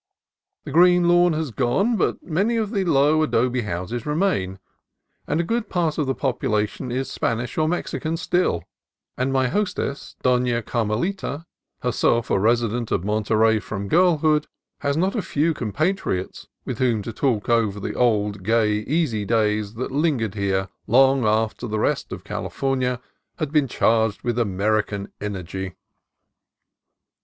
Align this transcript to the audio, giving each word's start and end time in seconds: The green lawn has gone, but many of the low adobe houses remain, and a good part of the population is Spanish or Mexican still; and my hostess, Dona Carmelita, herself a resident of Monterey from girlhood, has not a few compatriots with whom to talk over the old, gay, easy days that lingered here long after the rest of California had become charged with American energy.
The 0.63 0.71
green 0.71 1.07
lawn 1.07 1.33
has 1.33 1.51
gone, 1.51 1.95
but 1.95 2.23
many 2.23 2.57
of 2.57 2.71
the 2.71 2.83
low 2.83 3.21
adobe 3.21 3.61
houses 3.61 4.03
remain, 4.03 4.57
and 5.27 5.39
a 5.39 5.43
good 5.43 5.69
part 5.69 5.99
of 5.99 6.07
the 6.07 6.15
population 6.15 6.91
is 6.91 7.07
Spanish 7.07 7.55
or 7.55 7.67
Mexican 7.67 8.17
still; 8.17 8.63
and 9.15 9.31
my 9.31 9.47
hostess, 9.47 10.15
Dona 10.23 10.63
Carmelita, 10.63 11.45
herself 11.83 12.31
a 12.31 12.39
resident 12.39 12.89
of 12.91 13.03
Monterey 13.03 13.59
from 13.59 13.87
girlhood, 13.87 14.47
has 14.79 14.97
not 14.97 15.15
a 15.15 15.21
few 15.21 15.53
compatriots 15.53 16.47
with 16.65 16.79
whom 16.79 17.03
to 17.03 17.13
talk 17.13 17.47
over 17.47 17.79
the 17.79 17.93
old, 17.93 18.41
gay, 18.41 18.77
easy 18.79 19.23
days 19.23 19.75
that 19.75 19.91
lingered 19.91 20.33
here 20.33 20.67
long 20.87 21.25
after 21.25 21.67
the 21.67 21.77
rest 21.77 22.11
of 22.11 22.23
California 22.23 22.99
had 23.37 23.51
become 23.51 23.67
charged 23.67 24.23
with 24.23 24.39
American 24.39 25.13
energy. 25.21 25.75